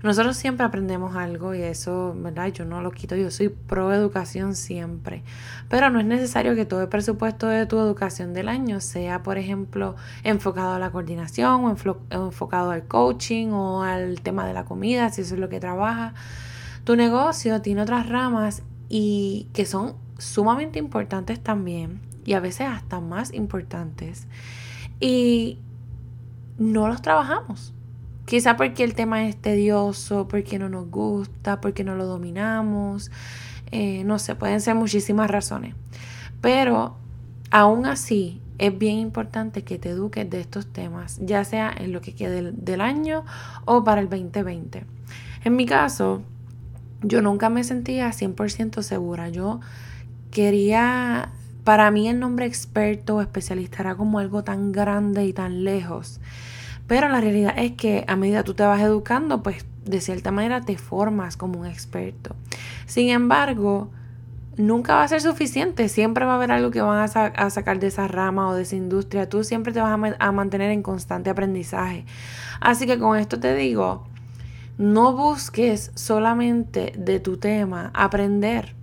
Nosotros 0.03 0.37
siempre 0.37 0.67
aprendemos 0.67 1.17
algo 1.17 1.55
y 1.55 1.62
eso, 1.62 2.15
¿verdad? 2.17 2.49
Yo 2.49 2.65
no 2.65 2.81
lo 2.83 2.91
quito, 2.91 3.17
yo 3.17 3.31
soy 3.31 3.49
pro 3.49 3.93
educación 3.93 4.55
siempre. 4.55 5.23
Pero 5.69 5.91
no 5.91 6.00
es 6.00 6.07
necesario 6.07 6.55
que 6.55 6.65
todo 6.65 6.83
el 6.83 6.88
presupuesto 6.88 7.49
de 7.49 7.67
tu 7.67 7.79
educación 7.79 8.35
del 8.35 8.49
año 8.49 8.81
sea, 8.81 9.23
por 9.23 9.38
ejemplo, 9.38 9.97
enfocado 10.23 10.75
a 10.75 10.79
la 10.79 10.91
coordinación 10.91 11.65
o 11.65 11.76
enfocado 12.11 12.71
al 12.71 12.85
coaching 12.85 13.49
o 13.49 13.83
al 13.83 14.21
tema 14.21 14.47
de 14.47 14.53
la 14.53 14.65
comida, 14.65 15.11
si 15.11 15.23
eso 15.23 15.35
es 15.35 15.41
lo 15.41 15.49
que 15.49 15.61
trabaja. 15.61 16.15
Tu 16.85 16.95
negocio 16.95 17.62
tiene 17.62 17.83
otras 17.83 18.09
ramas 18.09 18.62
y 18.88 19.49
que 19.53 19.67
son 19.67 19.95
sumamente 20.19 20.79
importantes 20.79 21.43
también 21.43 22.00
y 22.25 22.35
a 22.35 22.41
veces 22.41 22.67
hasta 22.69 23.00
más 23.00 23.33
importantes. 23.33 24.26
Y 25.00 25.59
no 26.59 26.88
los 26.88 27.03
trabajamos. 27.03 27.73
Quizá 28.26 28.56
porque 28.56 28.83
el 28.83 28.95
tema 28.95 29.26
es 29.28 29.37
tedioso, 29.37 30.26
porque 30.26 30.59
no 30.59 30.68
nos 30.68 30.90
gusta, 30.90 31.61
porque 31.61 31.85
no 31.85 31.95
lo 31.95 32.06
dominamos. 32.06 33.11
Eh, 33.71 34.02
no 34.04 34.18
sé, 34.18 34.35
pueden 34.35 34.61
ser 34.61 34.75
muchísimas 34.75 35.30
razones. 35.30 35.75
Pero 36.40 36.97
aún 37.50 37.87
así 37.87 38.42
es 38.59 38.76
bien 38.76 38.99
importante 38.99 39.62
que 39.62 39.78
te 39.78 39.90
eduques 39.90 40.28
de 40.28 40.40
estos 40.40 40.66
temas, 40.66 41.18
ya 41.23 41.45
sea 41.45 41.73
en 41.76 41.92
lo 41.92 42.00
que 42.00 42.14
quede 42.14 42.52
del 42.52 42.80
año 42.80 43.25
o 43.64 43.85
para 43.85 44.00
el 44.00 44.09
2020. 44.09 44.85
En 45.45 45.56
mi 45.56 45.64
caso, 45.64 46.23
yo 47.02 47.23
nunca 47.23 47.49
me 47.49 47.62
sentía 47.62 48.11
100% 48.11 48.83
segura. 48.83 49.28
Yo 49.28 49.61
quería, 50.33 51.30
para 51.62 51.92
mí 51.92 52.09
el 52.09 52.18
nombre 52.18 52.47
experto 52.47 53.16
o 53.16 53.21
especialista 53.21 53.83
era 53.83 53.95
como 53.95 54.18
algo 54.18 54.42
tan 54.42 54.73
grande 54.73 55.25
y 55.26 55.33
tan 55.33 55.62
lejos. 55.62 56.21
Pero 56.87 57.09
la 57.09 57.21
realidad 57.21 57.55
es 57.57 57.73
que 57.73 58.05
a 58.07 58.16
medida 58.16 58.38
que 58.38 58.45
tú 58.45 58.55
te 58.55 58.62
vas 58.64 58.81
educando, 58.81 59.43
pues 59.43 59.64
de 59.85 60.00
cierta 60.00 60.31
manera 60.31 60.61
te 60.61 60.76
formas 60.76 61.37
como 61.37 61.61
un 61.61 61.66
experto. 61.66 62.35
Sin 62.87 63.09
embargo, 63.09 63.90
nunca 64.57 64.95
va 64.95 65.02
a 65.02 65.09
ser 65.09 65.21
suficiente. 65.21 65.88
Siempre 65.88 66.25
va 66.25 66.33
a 66.33 66.37
haber 66.37 66.52
algo 66.52 66.71
que 66.71 66.81
van 66.81 66.99
a, 66.99 67.50
sacar 67.50 67.78
de 67.78 67.88
esa 67.88 68.09
rama 68.09 68.49
o 68.49 68.55
de 68.55 68.62
esa 68.62 68.76
industria. 68.76 69.28
Tú 69.28 69.45
siempre 69.45 69.73
te 69.73 69.81
vas 69.81 69.99
a 70.19 70.33
mantener 70.33 70.71
en 70.71 70.83
constante 70.83 71.31
aprendizaje. 71.31 72.05
Así 72.61 72.87
que 72.87 72.99
con 72.99 73.19
esto 73.19 73.38
te 73.38 73.55
digo, 73.55 74.07
no 74.78 75.12
busques 75.12 75.90
solamente 75.95 76.93
de 76.97 77.21
tu 77.21 77.37
tema 77.37 77.90
aprender. 77.95 78.75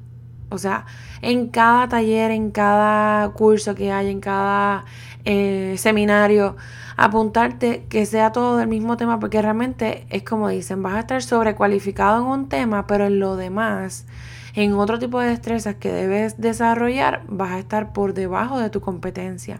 O 0.50 0.58
sea, 0.58 0.86
en 1.22 1.48
cada 1.48 1.88
taller, 1.88 2.32
en 2.32 2.52
cada 2.52 3.30
curso 3.30 3.74
que 3.74 3.92
hay, 3.92 4.10
en 4.10 4.20
cada 4.20 4.86
eh, 5.26 5.76
seminario, 5.78 6.56
apuntarte 6.96 7.86
que 7.90 8.06
sea 8.06 8.32
todo 8.32 8.58
del 8.58 8.68
mismo 8.68 8.98
tema, 8.98 9.20
porque 9.20 9.42
realmente 9.42 10.06
es 10.10 10.24
como 10.24 10.50
dicen, 10.50 10.84
vas 10.84 10.96
a 10.96 11.00
estar 11.00 11.22
sobrecualificado 11.24 12.22
en 12.22 12.28
un 12.28 12.50
tema, 12.50 12.88
pero 12.88 13.06
en 13.06 13.20
lo 13.20 13.36
demás, 13.36 14.06
en 14.56 14.74
otro 14.74 15.00
tipo 15.00 15.20
de 15.20 15.30
destrezas 15.30 15.76
que 15.76 15.92
debes 15.92 16.40
desarrollar, 16.40 17.24
vas 17.28 17.52
a 17.52 17.60
estar 17.60 17.94
por 17.94 18.14
debajo 18.14 18.60
de 18.60 18.70
tu 18.70 18.82
competencia. 18.82 19.60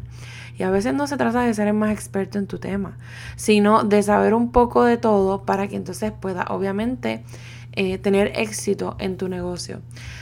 Y 0.58 0.64
a 0.64 0.70
veces 0.70 0.94
no 0.94 1.08
se 1.08 1.18
trata 1.18 1.42
de 1.42 1.54
ser 1.54 1.68
el 1.68 1.74
más 1.74 1.92
experto 1.92 2.38
en 2.38 2.46
tu 2.46 2.60
tema, 2.60 2.98
sino 3.36 3.84
de 3.84 4.04
saber 4.04 4.36
un 4.36 4.52
poco 4.52 4.84
de 4.84 4.98
todo 4.98 5.46
para 5.46 5.68
que 5.68 5.76
entonces 5.76 6.12
pueda 6.12 6.46
obviamente 6.50 7.24
eh, 7.72 7.98
tener 7.98 8.34
éxito 8.36 8.96
en 9.00 9.18
tu 9.18 9.30
negocio. 9.30 9.82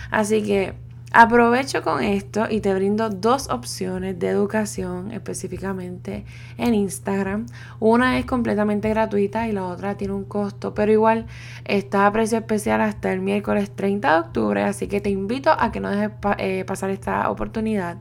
Así 0.09 0.41
que 0.41 0.73
Aprovecho 1.13 1.81
con 1.81 2.01
esto 2.01 2.45
y 2.49 2.61
te 2.61 2.73
brindo 2.73 3.09
dos 3.09 3.49
opciones 3.49 4.17
de 4.17 4.29
educación 4.29 5.11
específicamente 5.11 6.23
en 6.57 6.73
Instagram. 6.73 7.47
Una 7.81 8.17
es 8.17 8.25
completamente 8.25 8.87
gratuita 8.87 9.45
y 9.49 9.51
la 9.51 9.65
otra 9.65 9.97
tiene 9.97 10.13
un 10.13 10.23
costo, 10.23 10.73
pero 10.73 10.89
igual 10.89 11.25
está 11.65 12.07
a 12.07 12.13
precio 12.13 12.37
especial 12.37 12.79
hasta 12.79 13.11
el 13.11 13.19
miércoles 13.19 13.75
30 13.75 14.09
de 14.09 14.19
octubre, 14.21 14.63
así 14.63 14.87
que 14.87 15.01
te 15.01 15.09
invito 15.09 15.51
a 15.51 15.73
que 15.73 15.81
no 15.81 15.89
dejes 15.89 16.11
eh, 16.37 16.63
pasar 16.65 16.91
esta 16.91 17.29
oportunidad, 17.29 17.97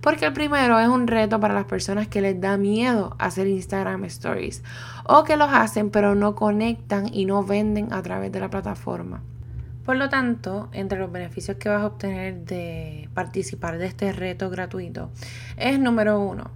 porque 0.00 0.26
el 0.26 0.32
primero 0.32 0.78
es 0.78 0.86
un 0.86 1.08
reto 1.08 1.40
para 1.40 1.54
las 1.54 1.64
personas 1.64 2.06
que 2.06 2.20
les 2.20 2.40
da 2.40 2.56
miedo 2.56 3.16
hacer 3.18 3.48
Instagram 3.48 4.04
Stories 4.04 4.62
o 5.06 5.24
que 5.24 5.36
los 5.36 5.52
hacen 5.52 5.90
pero 5.90 6.14
no 6.14 6.36
conectan 6.36 7.12
y 7.12 7.26
no 7.26 7.42
venden 7.42 7.92
a 7.92 8.00
través 8.00 8.30
de 8.30 8.38
la 8.38 8.48
plataforma. 8.48 9.22
Por 9.84 9.96
lo 9.96 10.08
tanto, 10.08 10.68
entre 10.72 10.98
los 10.98 11.12
beneficios 11.12 11.58
que 11.58 11.68
vas 11.68 11.82
a 11.82 11.86
obtener 11.86 12.44
de 12.44 13.08
participar 13.12 13.76
de 13.78 13.86
este 13.86 14.12
reto 14.12 14.48
gratuito 14.48 15.10
es 15.56 15.78
número 15.78 16.20
uno, 16.20 16.50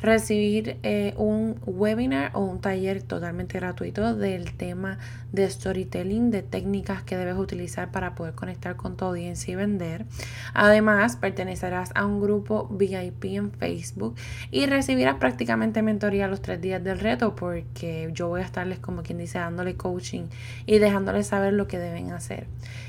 recibir 0.00 0.78
eh, 0.82 1.14
un 1.16 1.56
webinar 1.66 2.30
o 2.34 2.40
un 2.40 2.60
taller 2.60 3.02
totalmente 3.02 3.58
gratuito 3.58 4.14
del 4.14 4.52
tema 4.52 4.98
de 5.32 5.48
storytelling, 5.48 6.30
de 6.30 6.42
técnicas 6.42 7.02
que 7.02 7.16
debes 7.16 7.36
utilizar 7.36 7.90
para 7.90 8.14
poder 8.14 8.34
conectar 8.34 8.76
con 8.76 8.96
tu 8.96 9.04
audiencia 9.04 9.52
y 9.52 9.56
vender. 9.56 10.06
Además, 10.54 11.16
pertenecerás 11.16 11.90
a 11.94 12.06
un 12.06 12.20
grupo 12.20 12.68
VIP 12.70 13.24
en 13.24 13.52
Facebook 13.52 14.14
y 14.50 14.66
recibirás 14.66 15.16
prácticamente 15.16 15.82
mentoría 15.82 16.28
los 16.28 16.42
tres 16.42 16.60
días 16.60 16.82
del 16.82 16.98
reto 16.98 17.34
porque 17.34 18.10
yo 18.12 18.28
voy 18.28 18.40
a 18.40 18.44
estarles 18.44 18.78
como 18.78 19.02
quien 19.02 19.18
dice 19.18 19.38
dándole 19.38 19.76
coaching 19.76 20.24
y 20.66 20.78
dejándoles 20.78 21.26
saber 21.26 21.52
lo 21.52 21.66
que 21.66 21.78
deben 21.78 22.12
hacer. 22.12 22.46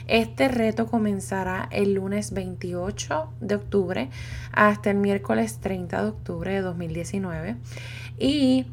Este 0.07 0.47
reto 0.47 0.87
comenzará 0.87 1.67
el 1.71 1.93
lunes 1.93 2.33
28 2.33 3.33
de 3.41 3.55
octubre 3.55 4.09
hasta 4.51 4.89
el 4.89 4.97
miércoles 4.97 5.59
30 5.59 6.01
de 6.01 6.09
octubre 6.09 6.61
de 6.61 6.68
2019 6.69 7.57
y 8.17 8.65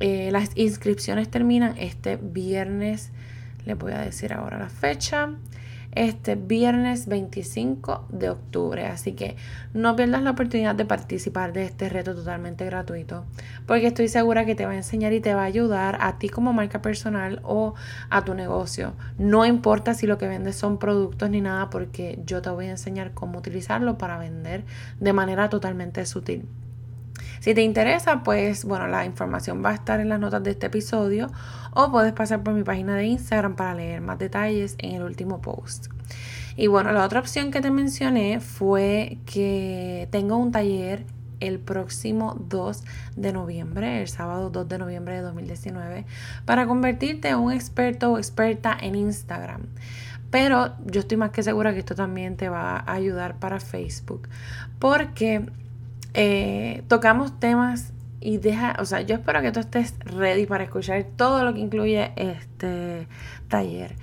eh, 0.00 0.30
las 0.32 0.50
inscripciones 0.56 1.30
terminan 1.30 1.76
este 1.78 2.16
viernes, 2.16 3.10
les 3.64 3.78
voy 3.78 3.92
a 3.92 3.98
decir 3.98 4.32
ahora 4.32 4.58
la 4.58 4.68
fecha, 4.68 5.30
este 5.94 6.34
viernes 6.34 7.06
25 7.06 8.08
de 8.10 8.30
octubre. 8.30 8.86
Así 8.86 9.12
que 9.12 9.36
no 9.72 9.94
pierdas 9.96 10.22
la 10.22 10.32
oportunidad 10.32 10.74
de 10.74 10.84
participar 10.84 11.52
de 11.52 11.64
este 11.64 11.88
reto 11.88 12.14
totalmente 12.14 12.64
gratuito, 12.64 13.24
porque 13.66 13.86
estoy 13.86 14.08
segura 14.08 14.44
que 14.44 14.54
te 14.54 14.66
va 14.66 14.72
a 14.72 14.76
enseñar 14.76 15.12
y 15.12 15.20
te 15.20 15.34
va 15.34 15.42
a 15.42 15.46
ayudar 15.46 15.98
a 16.00 16.18
ti 16.18 16.28
como 16.28 16.52
marca 16.52 16.82
personal 16.82 17.40
o 17.44 17.74
a 18.10 18.24
tu 18.24 18.34
negocio. 18.34 18.94
No 19.18 19.46
importa 19.46 19.94
si 19.94 20.06
lo 20.06 20.18
que 20.18 20.28
vendes 20.28 20.56
son 20.56 20.78
productos 20.78 21.30
ni 21.30 21.40
nada, 21.40 21.70
porque 21.70 22.18
yo 22.26 22.42
te 22.42 22.50
voy 22.50 22.66
a 22.66 22.70
enseñar 22.70 23.12
cómo 23.14 23.38
utilizarlo 23.38 23.98
para 23.98 24.18
vender 24.18 24.64
de 25.00 25.12
manera 25.12 25.48
totalmente 25.48 26.04
sutil. 26.06 26.48
Si 27.40 27.54
te 27.54 27.62
interesa, 27.62 28.22
pues 28.22 28.64
bueno, 28.64 28.86
la 28.86 29.04
información 29.04 29.64
va 29.64 29.70
a 29.70 29.74
estar 29.74 30.00
en 30.00 30.08
las 30.08 30.20
notas 30.20 30.42
de 30.42 30.52
este 30.52 30.66
episodio 30.66 31.30
o 31.72 31.90
puedes 31.90 32.12
pasar 32.12 32.42
por 32.42 32.54
mi 32.54 32.62
página 32.62 32.96
de 32.96 33.06
Instagram 33.06 33.56
para 33.56 33.74
leer 33.74 34.00
más 34.00 34.18
detalles 34.18 34.76
en 34.78 34.94
el 34.94 35.02
último 35.02 35.40
post. 35.40 35.88
Y 36.56 36.68
bueno, 36.68 36.92
la 36.92 37.04
otra 37.04 37.20
opción 37.20 37.50
que 37.50 37.60
te 37.60 37.70
mencioné 37.70 38.40
fue 38.40 39.18
que 39.26 40.08
tengo 40.10 40.36
un 40.36 40.52
taller 40.52 41.04
el 41.40 41.58
próximo 41.58 42.36
2 42.48 42.84
de 43.16 43.32
noviembre, 43.32 44.00
el 44.00 44.08
sábado 44.08 44.50
2 44.50 44.68
de 44.68 44.78
noviembre 44.78 45.14
de 45.16 45.22
2019, 45.22 46.06
para 46.44 46.66
convertirte 46.66 47.28
en 47.28 47.36
un 47.36 47.52
experto 47.52 48.12
o 48.12 48.18
experta 48.18 48.76
en 48.80 48.94
Instagram. 48.94 49.62
Pero 50.30 50.74
yo 50.86 51.00
estoy 51.00 51.16
más 51.16 51.30
que 51.30 51.42
segura 51.42 51.72
que 51.72 51.80
esto 51.80 51.94
también 51.94 52.36
te 52.36 52.48
va 52.48 52.78
a 52.78 52.92
ayudar 52.92 53.38
para 53.38 53.60
Facebook, 53.60 54.28
porque 54.78 55.46
eh, 56.14 56.82
tocamos 56.88 57.38
temas 57.38 57.92
y 58.20 58.38
deja, 58.38 58.76
o 58.80 58.84
sea, 58.86 59.02
yo 59.02 59.16
espero 59.16 59.42
que 59.42 59.52
tú 59.52 59.60
estés 59.60 59.94
ready 60.04 60.46
para 60.46 60.64
escuchar 60.64 61.04
todo 61.16 61.44
lo 61.44 61.52
que 61.52 61.60
incluye 61.60 62.12
este 62.16 63.06
taller. 63.48 63.96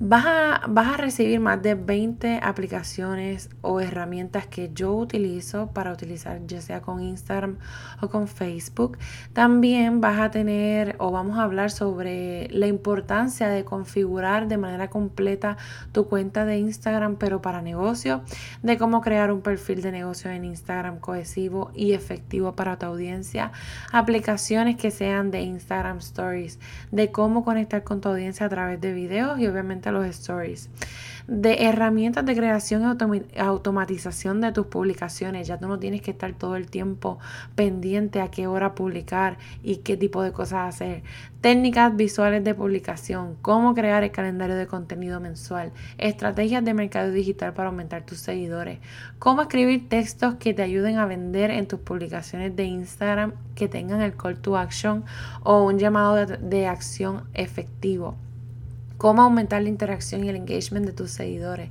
Vas 0.00 0.26
a, 0.26 0.62
vas 0.68 0.94
a, 0.94 0.96
recibir 0.96 1.40
más 1.40 1.60
de 1.60 1.74
20 1.74 2.38
aplicaciones 2.40 3.50
o 3.62 3.80
herramientas 3.80 4.46
que 4.46 4.70
yo 4.72 4.94
utilizo 4.94 5.72
para 5.72 5.92
utilizar 5.92 6.40
ya 6.46 6.60
sea 6.60 6.82
con 6.82 7.02
Instagram 7.02 7.56
o 8.00 8.08
con 8.08 8.28
Facebook. 8.28 8.96
También 9.32 10.00
vas 10.00 10.20
a 10.20 10.30
tener 10.30 10.94
o 11.00 11.10
vamos 11.10 11.36
a 11.36 11.42
hablar 11.42 11.72
sobre 11.72 12.46
la 12.52 12.68
importancia 12.68 13.48
de 13.48 13.64
configurar 13.64 14.46
de 14.46 14.56
manera 14.56 14.88
completa 14.88 15.56
tu 15.90 16.06
cuenta 16.06 16.44
de 16.44 16.58
Instagram 16.58 17.16
pero 17.16 17.42
para 17.42 17.60
negocio, 17.60 18.22
de 18.62 18.78
cómo 18.78 19.00
crear 19.00 19.32
un 19.32 19.40
perfil 19.40 19.82
de 19.82 19.90
negocio 19.90 20.30
en 20.30 20.44
Instagram 20.44 21.00
cohesivo 21.00 21.72
y 21.74 21.90
efectivo 21.92 22.52
para 22.54 22.78
tu 22.78 22.86
audiencia, 22.86 23.50
aplicaciones 23.90 24.76
que 24.76 24.92
sean 24.92 25.32
de 25.32 25.40
Instagram 25.40 25.98
Stories, 25.98 26.60
de 26.92 27.10
cómo 27.10 27.44
conectar 27.44 27.82
con 27.82 28.00
tu 28.00 28.10
audiencia 28.10 28.46
a 28.46 28.48
través 28.48 28.80
de 28.80 28.92
videos 28.92 29.40
y 29.40 29.48
obviamente 29.48 29.87
los 29.92 30.06
stories, 30.06 30.70
de 31.26 31.66
herramientas 31.66 32.24
de 32.24 32.34
creación 32.34 32.82
y 32.82 33.38
automatización 33.38 34.40
de 34.40 34.52
tus 34.52 34.66
publicaciones. 34.66 35.46
Ya 35.46 35.58
tú 35.58 35.68
no 35.68 35.78
tienes 35.78 36.00
que 36.00 36.10
estar 36.10 36.32
todo 36.32 36.56
el 36.56 36.70
tiempo 36.70 37.18
pendiente 37.54 38.20
a 38.20 38.30
qué 38.30 38.46
hora 38.46 38.74
publicar 38.74 39.36
y 39.62 39.76
qué 39.76 39.96
tipo 39.96 40.22
de 40.22 40.32
cosas 40.32 40.74
hacer. 40.74 41.02
Técnicas 41.42 41.94
visuales 41.94 42.42
de 42.42 42.54
publicación, 42.54 43.36
cómo 43.42 43.74
crear 43.74 44.02
el 44.02 44.10
calendario 44.10 44.56
de 44.56 44.66
contenido 44.66 45.20
mensual, 45.20 45.70
estrategias 45.98 46.64
de 46.64 46.74
mercado 46.74 47.12
digital 47.12 47.52
para 47.52 47.68
aumentar 47.68 48.04
tus 48.04 48.18
seguidores, 48.18 48.78
cómo 49.18 49.42
escribir 49.42 49.88
textos 49.88 50.36
que 50.36 50.54
te 50.54 50.62
ayuden 50.62 50.96
a 50.96 51.06
vender 51.06 51.50
en 51.50 51.68
tus 51.68 51.78
publicaciones 51.80 52.56
de 52.56 52.64
Instagram 52.64 53.34
que 53.54 53.68
tengan 53.68 54.00
el 54.00 54.16
call 54.16 54.38
to 54.38 54.56
action 54.56 55.04
o 55.42 55.64
un 55.64 55.78
llamado 55.78 56.26
de, 56.26 56.66
acción 56.66 57.24
efectivo 57.34 58.16
cómo 58.98 59.22
aumentar 59.22 59.62
la 59.62 59.70
interacción 59.70 60.24
y 60.24 60.28
el 60.28 60.36
engagement 60.36 60.84
de 60.84 60.92
tus 60.92 61.12
seguidores, 61.12 61.70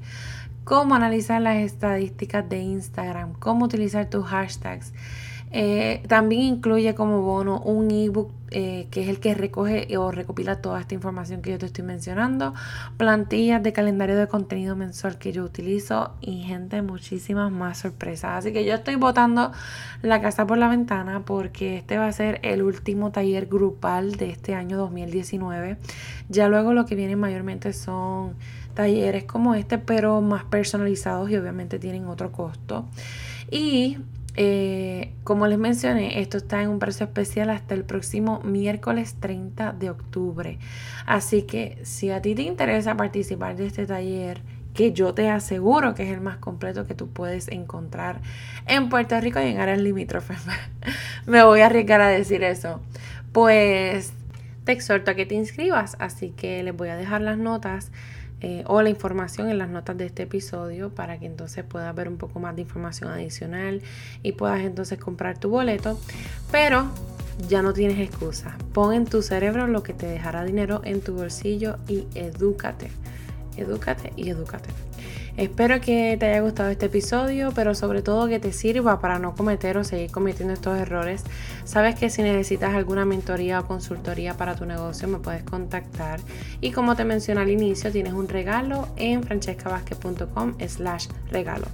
cómo 0.64 0.96
analizar 0.96 1.42
las 1.42 1.58
estadísticas 1.58 2.50
de 2.50 2.60
Instagram, 2.60 3.34
cómo 3.34 3.66
utilizar 3.66 4.10
tus 4.10 4.26
hashtags. 4.26 4.94
Eh, 5.52 6.04
también 6.08 6.42
incluye 6.42 6.94
como 6.94 7.22
bono 7.22 7.60
un 7.62 7.90
ebook 7.90 8.32
eh, 8.50 8.88
que 8.92 9.04
es 9.04 9.10
el 9.10 9.20
que 9.20 9.34
recoge 9.34 9.98
o 9.98 10.10
recopila 10.10 10.62
toda 10.62 10.80
esta 10.80 10.94
información 10.94 11.42
que 11.42 11.52
yo 11.52 11.58
te 11.58 11.66
estoy 11.66 11.84
mencionando, 11.84 12.54
plantillas 12.96 13.62
de 13.62 13.74
calendario 13.74 14.16
de 14.16 14.28
contenido 14.28 14.74
mensual 14.78 15.18
que 15.18 15.34
yo 15.34 15.44
utilizo 15.44 16.14
y 16.22 16.44
gente, 16.44 16.82
muchísimas 16.82 17.52
más 17.52 17.80
sorpresas. 17.80 18.40
Así 18.40 18.54
que 18.54 18.64
yo 18.64 18.76
estoy 18.76 18.96
botando 18.96 19.52
la 20.02 20.22
casa 20.22 20.48
por 20.48 20.58
la 20.58 20.70
ventana 20.70 21.24
porque 21.26 21.78
este 21.78 21.98
va 21.98 22.08
a 22.08 22.12
ser 22.14 22.40
el 22.44 22.62
último 22.62 23.12
taller 23.12 23.48
grupal 23.48 24.14
de 24.14 24.30
este 24.30 24.56
año 24.56 24.78
2019. 24.78 25.78
Ya 26.30 26.48
luego 26.48 26.72
lo 26.74 26.86
que 26.86 26.96
viene 26.96 27.18
mayormente 27.18 27.74
son 27.74 28.36
talleres 28.76 29.26
como 29.26 29.56
este, 29.56 29.78
pero 29.78 30.22
más 30.22 30.46
personalizados 30.46 31.30
y 31.30 31.36
obviamente 31.36 31.80
tienen 31.80 32.08
otro 32.08 32.32
costo. 32.32 32.86
Y 33.52 33.98
eh, 34.40 35.14
como 35.24 35.48
les 35.48 35.58
mencioné, 35.58 36.22
esto 36.22 36.38
está 36.38 36.62
en 36.62 36.70
un 36.70 36.78
precio 36.78 37.08
especial 37.08 37.50
hasta 37.50 37.74
el 37.74 37.84
próximo 37.84 38.40
miércoles 38.44 39.16
30 39.20 39.74
de 39.74 39.90
octubre. 39.90 40.60
Así 41.08 41.42
que 41.42 41.80
si 41.84 42.12
a 42.12 42.22
ti 42.22 42.36
te 42.36 42.44
interesa 42.44 42.96
participar 42.96 43.56
de 43.56 43.66
este 43.66 43.88
taller, 43.88 44.42
que 44.76 44.94
yo 44.94 45.16
te 45.16 45.28
aseguro 45.32 45.96
que 45.96 46.04
es 46.04 46.12
el 46.12 46.22
más 46.22 46.38
completo 46.38 46.86
que 46.86 46.94
tú 46.94 47.10
puedes 47.10 47.48
encontrar 47.48 48.22
en 48.68 48.90
Puerto 48.90 49.20
Rico 49.20 49.40
y 49.40 49.48
en 49.48 49.60
áreas 49.60 49.82
limítrofes. 49.82 50.38
Me 51.26 51.44
voy 51.44 51.62
a 51.62 51.66
arriesgar 51.66 52.00
a 52.00 52.08
decir 52.08 52.44
eso. 52.44 52.80
Pues 53.32 54.14
te 54.66 54.72
exhorto 54.72 55.10
a 55.10 55.16
que 55.16 55.26
te 55.26 55.34
inscribas, 55.34 55.98
así 55.98 56.30
que 56.30 56.62
les 56.62 56.78
voy 56.78 56.90
a 56.90 56.96
dejar 56.96 57.22
las 57.22 57.40
notas 57.40 57.92
eh, 58.42 58.64
o 58.68 58.82
la 58.82 58.90
información 58.90 59.50
en 59.50 59.58
las 59.58 59.70
notas 59.70 59.98
de 59.98 60.06
este 60.06 60.24
episodio 60.24 60.90
para 60.94 61.18
que 61.20 61.26
entonces 61.26 61.64
puedas 61.64 61.94
ver 61.96 62.08
un 62.08 62.18
poco 62.18 62.40
más 62.40 62.56
de 62.56 62.62
información 62.62 63.10
adicional 63.10 63.82
y 64.22 64.34
puedas 64.34 64.62
entonces 64.62 65.00
comprar 65.00 65.40
tu 65.40 65.50
boleto. 65.50 66.00
Pero 66.52 66.88
ya 67.48 67.62
no 67.62 67.74
tienes 67.74 68.00
excusa. 68.00 68.58
Pon 68.74 68.94
en 68.94 69.06
tu 69.06 69.22
cerebro 69.22 69.68
lo 69.68 69.84
que 69.84 69.94
te 69.94 70.08
dejará 70.08 70.44
dinero 70.44 70.82
en 70.84 71.02
tu 71.02 71.14
bolsillo 71.14 71.78
y 71.88 72.06
edúcate. 72.16 72.92
Edúcate 73.58 74.14
y 74.16 74.30
edúcate. 74.30 74.87
Espero 75.38 75.80
que 75.80 76.18
te 76.20 76.26
haya 76.26 76.42
gustado 76.42 76.72
este 76.72 76.88
episodio, 76.88 77.52
pero 77.54 77.76
sobre 77.76 78.02
todo 78.02 78.28
que 78.28 78.40
te 78.40 78.52
sirva 78.52 79.00
para 79.00 79.20
no 79.20 79.36
cometer 79.36 79.78
o 79.78 79.84
seguir 79.84 80.10
cometiendo 80.10 80.52
estos 80.52 80.76
errores. 80.80 81.24
Sabes 81.64 81.94
que 81.94 82.10
si 82.10 82.24
necesitas 82.24 82.74
alguna 82.74 83.06
mentoría 83.06 83.60
o 83.60 83.68
consultoría 83.68 84.34
para 84.34 84.56
tu 84.56 84.66
negocio 84.66 85.08
me 85.08 85.20
puedes 85.20 85.44
contactar. 85.44 86.20
Y 86.60 86.72
como 86.72 86.96
te 86.96 87.06
mencioné 87.06 87.42
al 87.42 87.52
inicio, 87.52 87.92
tienes 87.92 88.14
un 88.14 88.28
regalo 88.28 88.88
en 88.96 89.22
francescavázquez.com 89.22 90.56
slash 90.68 91.06
regalo. 91.30 91.68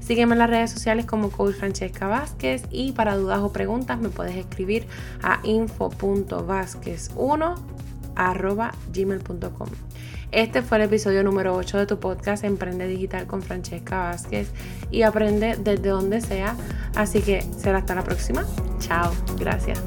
Sígueme 0.00 0.34
en 0.34 0.40
las 0.40 0.50
redes 0.50 0.70
sociales 0.70 1.06
como 1.06 1.30
Coach 1.30 1.54
Francesca 1.54 2.26
y 2.70 2.92
para 2.92 3.16
dudas 3.16 3.38
o 3.38 3.50
preguntas 3.50 3.98
me 3.98 4.10
puedes 4.10 4.36
escribir 4.36 4.86
a 5.22 5.40
info.vázquez1 5.42 7.54
gmail.com. 8.92 9.68
Este 10.32 10.62
fue 10.62 10.78
el 10.78 10.84
episodio 10.84 11.22
número 11.22 11.54
8 11.54 11.78
de 11.78 11.86
tu 11.86 11.98
podcast 11.98 12.44
Emprende 12.44 12.86
Digital 12.86 13.26
con 13.26 13.42
Francesca 13.42 13.98
Vázquez 13.98 14.50
y 14.90 15.02
aprende 15.02 15.56
desde 15.56 15.88
donde 15.88 16.20
sea. 16.20 16.56
Así 16.94 17.20
que 17.20 17.42
será 17.42 17.78
hasta 17.78 17.94
la 17.94 18.02
próxima. 18.02 18.44
Chao. 18.80 19.12
Gracias. 19.38 19.80